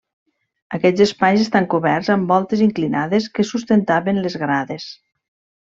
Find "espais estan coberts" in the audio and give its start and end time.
1.05-2.09